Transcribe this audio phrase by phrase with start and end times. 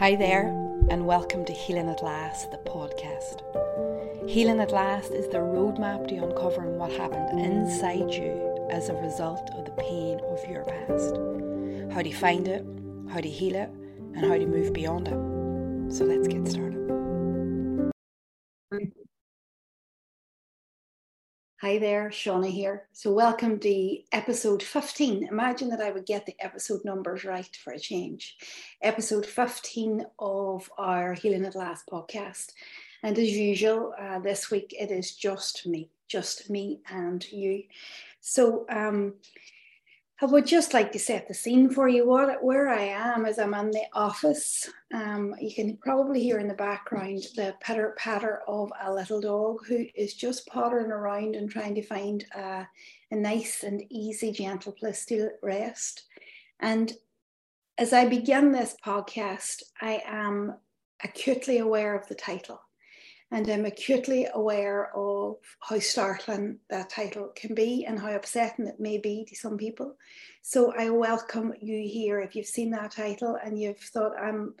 [0.00, 0.46] Hi there,
[0.88, 3.42] and welcome to Healing at Last, the podcast.
[4.26, 9.50] Healing at Last is the roadmap to uncovering what happened inside you as a result
[9.58, 11.92] of the pain of your past.
[11.94, 12.64] How to find it,
[13.12, 13.68] how to heal it,
[14.14, 15.94] and how to move beyond it.
[15.94, 16.99] So let's get started.
[21.60, 22.86] Hi there, Shauna here.
[22.94, 25.28] So, welcome to episode 15.
[25.30, 28.38] Imagine that I would get the episode numbers right for a change.
[28.80, 32.52] Episode 15 of our Healing at Last podcast.
[33.02, 37.64] And as usual, uh, this week it is just me, just me and you.
[38.22, 39.16] So, um,
[40.22, 42.06] I would just like to set the scene for you.
[42.06, 44.68] What where I am is I'm in the office.
[44.92, 49.64] Um, you can probably hear in the background the patter patter of a little dog
[49.66, 52.66] who is just pottering around and trying to find a
[53.10, 56.04] nice and easy, gentle place to rest.
[56.60, 56.92] And
[57.78, 60.54] as I begin this podcast, I am
[61.02, 62.60] acutely aware of the title.
[63.32, 68.80] And I'm acutely aware of how startling that title can be and how upsetting it
[68.80, 69.96] may be to some people.
[70.42, 72.18] So I welcome you here.
[72.20, 74.54] If you've seen that title and you've thought, I'm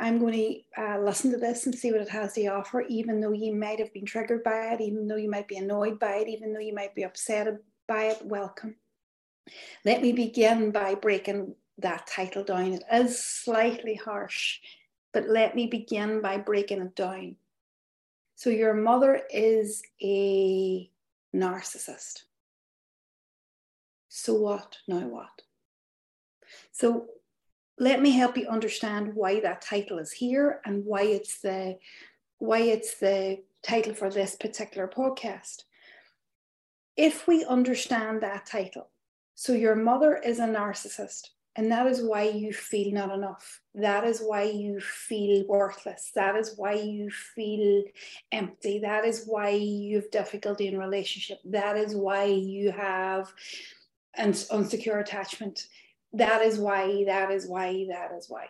[0.00, 3.20] I'm going to uh, listen to this and see what it has to offer, even
[3.20, 6.16] though you might have been triggered by it, even though you might be annoyed by
[6.16, 7.48] it, even though you might be upset
[7.86, 8.76] by it, welcome.
[9.84, 12.72] Let me begin by breaking that title down.
[12.72, 14.60] It is slightly harsh,
[15.12, 17.36] but let me begin by breaking it down.
[18.40, 20.90] So your mother is a
[21.36, 22.22] narcissist.
[24.08, 24.78] So what?
[24.88, 25.42] Now what?
[26.72, 27.08] So
[27.78, 31.76] let me help you understand why that title is here and why it's the
[32.38, 35.64] why it's the title for this particular podcast.
[36.96, 38.88] If we understand that title,
[39.34, 43.60] so your mother is a narcissist, and that is why you feel not enough.
[43.74, 46.12] That is why you feel worthless.
[46.14, 47.82] That is why you feel
[48.30, 48.78] empty.
[48.78, 51.38] That is why you have difficulty in relationship.
[51.44, 53.32] That is why you have
[54.14, 55.66] an unsecure attachment.
[56.12, 58.46] That is why, that is why, that is why.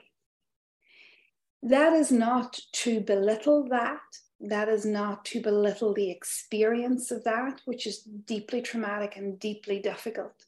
[1.63, 4.01] That is not to belittle that.
[4.41, 9.79] That is not to belittle the experience of that, which is deeply traumatic and deeply
[9.79, 10.47] difficult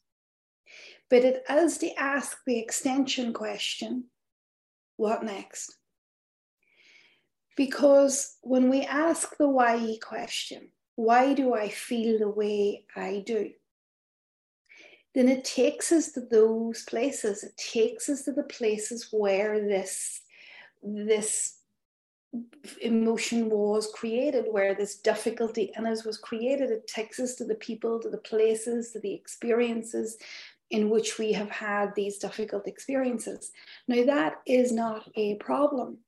[1.09, 4.05] but it is to ask the extension question
[4.97, 5.75] what next?
[7.55, 13.51] Because when we ask the why question, why do I feel the way I do?
[15.13, 17.43] Then it takes us to those places.
[17.43, 20.21] It takes us to the places where this,
[20.81, 21.59] this
[22.81, 26.71] emotion was created, where this difficulty in us was created.
[26.71, 30.17] It takes us to the people, to the places, to the experiences
[30.73, 33.51] in which we have had these difficult experiences.
[33.87, 35.99] Now, that is not a problem,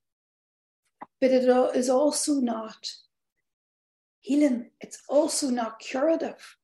[1.21, 1.43] but it
[1.75, 2.91] is also not
[4.21, 6.57] healing, it's also not curative.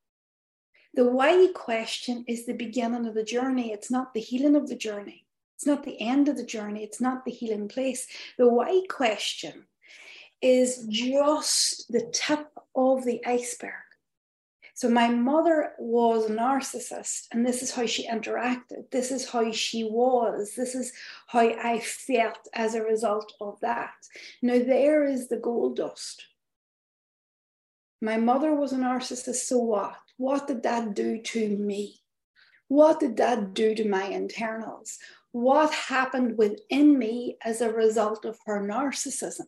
[0.95, 4.75] The why question is the beginning of the journey, it's not the healing of the
[4.75, 5.25] journey.
[5.55, 6.83] It's not the end of the journey.
[6.83, 8.07] It's not the healing place.
[8.39, 9.67] The why question
[10.41, 13.90] is just the tip of the iceberg.
[14.81, 18.89] So my mother was a narcissist, and this is how she interacted.
[18.89, 20.55] This is how she was.
[20.55, 20.91] This is
[21.27, 23.93] how I felt as a result of that.
[24.41, 26.25] Now, there is the gold dust.
[28.01, 29.97] My mother was a narcissist, so what?
[30.17, 31.99] What did that do to me?
[32.67, 34.97] What did that do to my internals?
[35.31, 39.45] What happened within me as a result of her narcissism?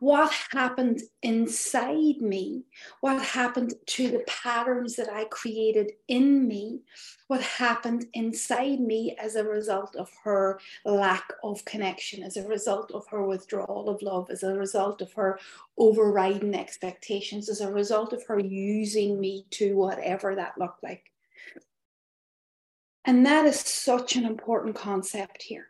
[0.00, 2.64] What happened inside me,
[3.00, 6.80] what happened to the patterns that I created in me,
[7.28, 12.92] what happened inside me as a result of her lack of connection, as a result
[12.92, 15.38] of her withdrawal of love, as a result of her
[15.78, 21.10] overriding expectations, as a result of her using me to whatever that looked like.
[23.06, 25.68] And that is such an important concept here.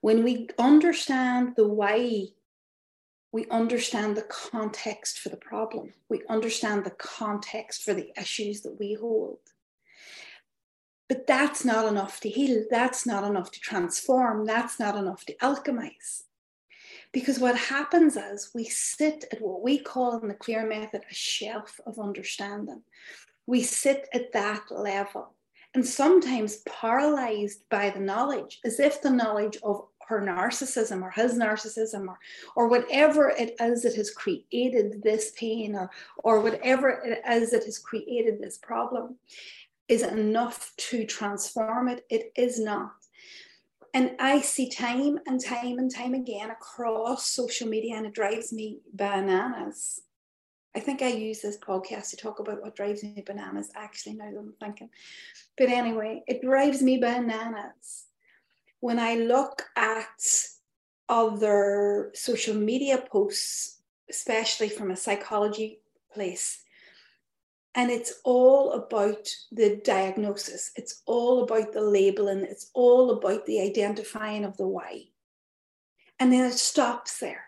[0.00, 2.26] When we understand the why
[3.32, 5.94] we understand the context for the problem.
[6.10, 9.38] We understand the context for the issues that we hold.
[11.08, 12.64] But that's not enough to heal.
[12.70, 14.44] That's not enough to transform.
[14.44, 16.24] That's not enough to alchemize.
[17.12, 21.14] Because what happens is we sit at what we call in the clear method a
[21.14, 22.82] shelf of understanding.
[23.46, 25.34] We sit at that level
[25.74, 31.32] and sometimes paralyzed by the knowledge, as if the knowledge of her narcissism or his
[31.34, 32.18] narcissism or,
[32.56, 35.90] or whatever it is that has created this pain or,
[36.22, 39.16] or whatever it is that has created this problem
[39.88, 42.04] is enough to transform it.
[42.08, 42.92] It is not.
[43.94, 48.52] and I see time and time and time again across social media, and it drives
[48.52, 50.00] me bananas.
[50.74, 54.30] I think I use this podcast to talk about what drives me bananas, actually, now
[54.30, 54.88] that I'm thinking.
[55.58, 58.06] But anyway, it drives me bananas
[58.82, 60.20] when I look at
[61.08, 63.80] other social media posts,
[64.10, 65.78] especially from a psychology
[66.12, 66.64] place,
[67.76, 73.60] and it's all about the diagnosis, it's all about the labeling, it's all about the
[73.60, 75.04] identifying of the why.
[76.18, 77.44] And then it stops there.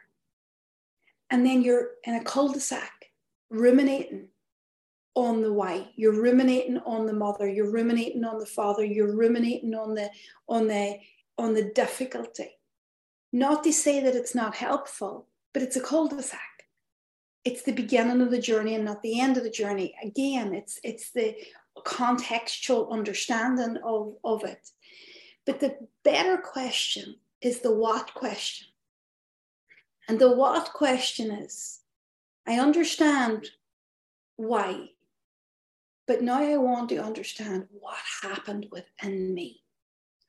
[1.31, 3.07] And then you're in a cul de sac
[3.51, 4.29] ruminating
[5.17, 9.73] on the why you're ruminating on the mother you're ruminating on the father you're ruminating
[9.73, 10.11] on the
[10.49, 10.99] on the
[11.39, 12.51] on the difficulty.
[13.33, 16.41] Not to say that it's not helpful but it's a cul-de-sac.
[17.45, 19.95] It's the beginning of the journey and not the end of the journey.
[20.03, 21.37] Again it's it's the
[21.79, 24.71] contextual understanding of of it.
[25.47, 28.69] But the better question is the what question.
[30.09, 31.81] And the what question is
[32.47, 33.51] I understand
[34.37, 34.91] why,
[36.07, 39.64] but now I want to understand what happened within me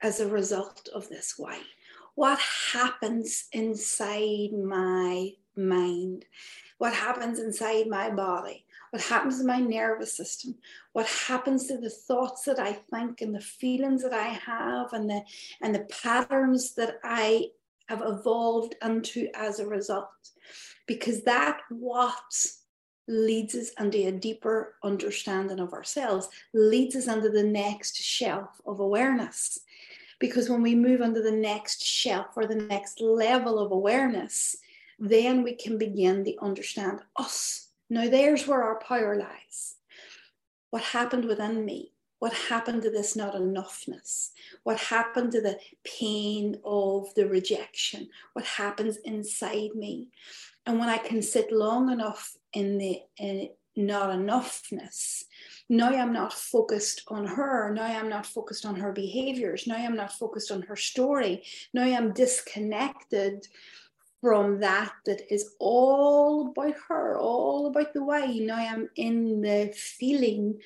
[0.01, 1.59] as a result of this why.
[2.15, 2.39] What
[2.71, 6.25] happens inside my mind?
[6.77, 8.65] What happens inside my body?
[8.91, 10.55] What happens in my nervous system?
[10.93, 15.09] What happens to the thoughts that I think and the feelings that I have and
[15.09, 15.21] the
[15.61, 17.47] and the patterns that I
[17.87, 20.09] have evolved into as a result?
[20.87, 22.45] because that what
[23.07, 28.79] leads us into a deeper understanding of ourselves, leads us into the next shelf of
[28.79, 29.59] awareness.
[30.19, 34.55] Because when we move under the next shelf or the next level of awareness,
[34.99, 37.69] then we can begin to understand us.
[37.89, 39.75] Now, there's where our power lies.
[40.69, 41.91] What happened within me?
[42.19, 44.31] What happened to this not enoughness?
[44.63, 48.09] What happened to the pain of the rejection?
[48.33, 50.09] What happens inside me?
[50.65, 55.25] And when I can sit long enough in the in not enoughness,
[55.69, 57.73] now I'm not focused on her.
[57.73, 59.65] Now I'm not focused on her behaviors.
[59.67, 61.43] Now I'm not focused on her story.
[61.73, 63.47] Now I'm disconnected
[64.21, 68.25] from that that is all about her, all about the why.
[68.25, 70.59] Now I'm in the feeling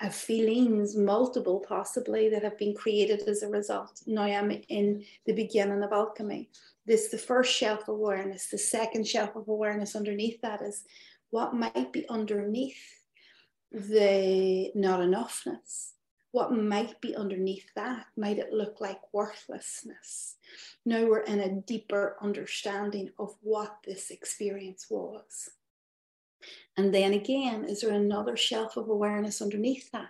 [0.00, 4.02] of feelings, multiple possibly, that have been created as a result.
[4.06, 6.50] Now I'm in the beginning of alchemy
[6.86, 10.84] this the first shelf of awareness the second shelf of awareness underneath that is
[11.30, 13.03] what might be underneath
[13.74, 15.90] the not enoughness.
[16.30, 20.36] What might be underneath that might it look like worthlessness.
[20.84, 25.50] Now we're in a deeper understanding of what this experience was.
[26.76, 30.08] And then again is there another shelf of awareness underneath that?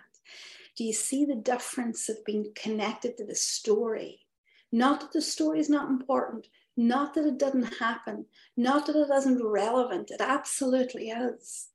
[0.75, 4.21] Do you see the difference of being connected to the story?
[4.71, 6.47] Not that the story is not important
[6.77, 8.25] not that it didn't happen,
[8.57, 11.69] not that it isn't relevant, it absolutely is.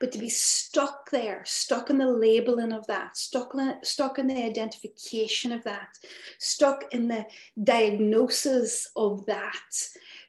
[0.00, 4.26] But to be stuck there, stuck in the labeling of that, stuck in, stuck in
[4.26, 5.98] the identification of that,
[6.38, 7.26] stuck in the
[7.62, 9.70] diagnosis of that,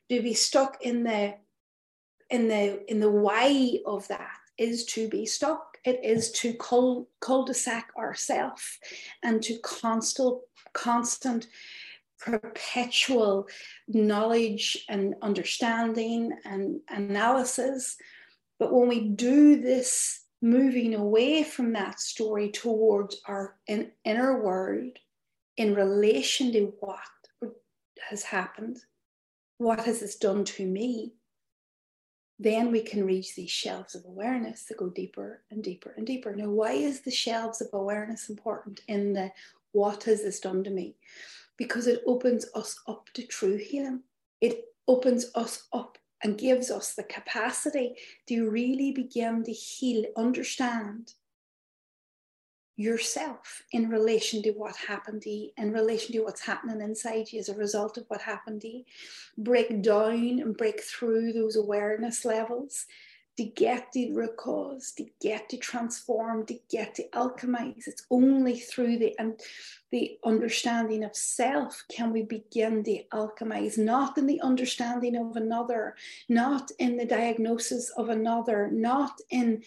[0.09, 1.35] to be stuck in the
[2.29, 5.77] in the in the why of that is to be stuck.
[5.85, 8.79] It is to cul, cul-de-sac ourselves
[9.21, 10.39] and to constant
[10.73, 11.47] constant
[12.19, 13.47] perpetual
[13.87, 17.97] knowledge and understanding and analysis.
[18.63, 24.99] But when we do this moving away from that story towards our inner world
[25.57, 27.01] in relation to what
[28.09, 28.77] has happened,
[29.57, 31.11] what has this done to me,
[32.39, 36.33] then we can reach these shelves of awareness that go deeper and deeper and deeper.
[36.33, 39.29] Now, why is the shelves of awareness important in the
[39.73, 40.95] what has this done to me?
[41.57, 44.01] because it opens us up to true healing.
[44.41, 47.95] It opens us up and gives us the capacity
[48.27, 51.13] to really begin to heal, understand
[52.75, 57.39] yourself in relation to what happened to you, in relation to what's happening inside you
[57.39, 58.83] as a result of what happened to you.
[59.37, 62.85] Break down and break through those awareness levels
[63.37, 64.37] to get the root
[64.95, 67.87] to get to transform, to get to alchemize.
[67.87, 69.39] It's only through the and
[69.91, 75.95] the understanding of self can we begin to alchemize, not in the understanding of another,
[76.29, 79.63] not in the diagnosis of another, not in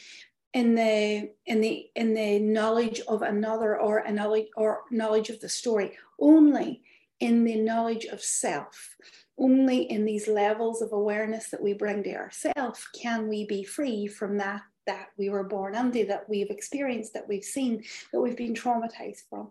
[0.54, 5.40] in the in the in the knowledge of another or a knowledge or knowledge of
[5.40, 6.82] the story, only
[7.20, 8.96] in the knowledge of self
[9.38, 14.06] only in these levels of awareness that we bring to ourselves can we be free
[14.06, 18.36] from that that we were born under, that we've experienced, that we've seen, that we've
[18.36, 19.50] been traumatized from.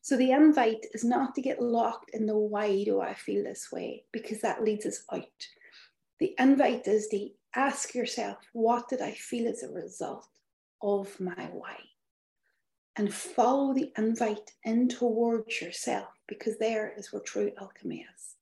[0.00, 3.68] So the invite is not to get locked in the why do I feel this
[3.72, 5.24] way, because that leads us out.
[6.20, 10.28] The invite is to ask yourself, what did I feel as a result
[10.80, 11.76] of my why?
[12.96, 18.34] And follow the invite in towards yourself, because there is where true alchemy is.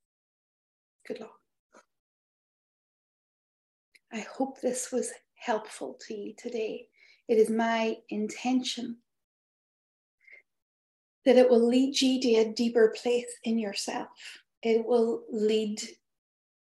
[1.06, 1.38] Good luck.
[4.12, 6.88] I hope this was helpful to you today.
[7.28, 8.96] It is my intention
[11.24, 14.08] that it will lead you to a deeper place in yourself.
[14.62, 15.82] It will lead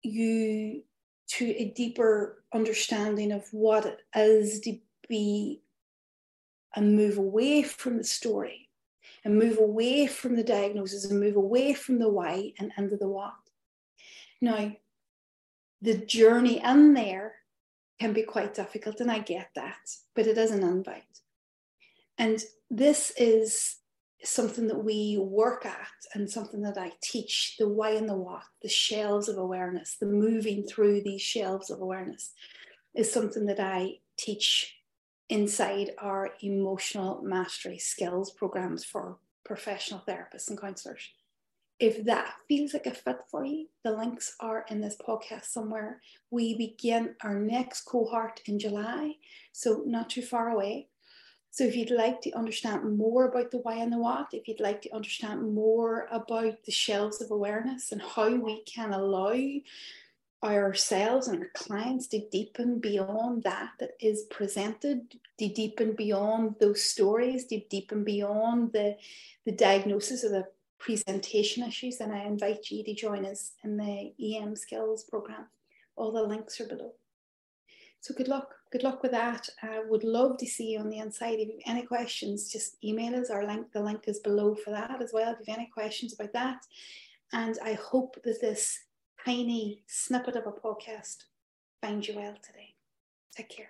[0.03, 0.83] you
[1.29, 5.61] to a deeper understanding of what it is to be
[6.75, 8.69] and move away from the story
[9.23, 13.07] and move away from the diagnosis and move away from the why and into the
[13.07, 13.33] what.
[14.41, 14.71] Now,
[15.81, 17.35] the journey in there
[17.99, 21.03] can be quite difficult, and I get that, but it is an invite.
[22.17, 23.77] And this is
[24.23, 28.43] something that we work at and something that I teach the why and the what,
[28.61, 32.33] the shelves of awareness, the moving through these shelves of awareness
[32.93, 34.75] is something that I teach
[35.29, 41.09] inside our emotional mastery skills programs for professional therapists and counselors.
[41.79, 46.01] If that feels like a fit for you, the links are in this podcast somewhere.
[46.29, 49.15] We begin our next cohort in July,
[49.53, 50.87] so not too far away.
[51.51, 54.59] So if you'd like to understand more about the why and the what, if you'd
[54.59, 59.33] like to understand more about the shelves of awareness and how we can allow
[60.43, 66.83] ourselves and our clients to deepen beyond that that is presented, to deepen beyond those
[66.83, 68.95] stories, to deepen beyond the,
[69.45, 70.45] the diagnosis of the
[70.79, 75.47] presentation issues, then I invite you to join us in the EM Skills program.
[75.95, 76.93] All the links are below.
[78.01, 78.55] So good luck.
[78.71, 79.49] Good luck with that.
[79.61, 81.39] I would love to see you on the inside.
[81.39, 83.29] If you have any questions, just email us.
[83.29, 85.33] Our link, the link is below for that as well.
[85.33, 86.65] If you have any questions about that.
[87.33, 88.79] And I hope that this
[89.25, 91.25] tiny snippet of a podcast
[91.81, 92.75] finds you well today.
[93.35, 93.69] Take care.